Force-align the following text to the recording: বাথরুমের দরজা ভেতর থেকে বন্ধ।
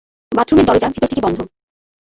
বাথরুমের 0.31 0.67
দরজা 0.67 0.87
ভেতর 0.89 1.09
থেকে 1.09 1.23
বন্ধ। 1.23 1.37